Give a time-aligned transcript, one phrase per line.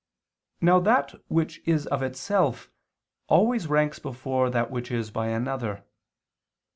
[0.61, 2.71] Now that which is of itself
[3.27, 5.83] always ranks before that which is by another.